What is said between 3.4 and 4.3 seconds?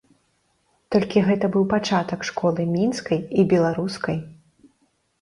беларускай.